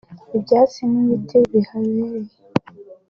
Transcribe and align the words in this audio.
ibyatsi 0.37 0.81
n’ibiti 0.91 1.37
bihabereye 1.51 2.33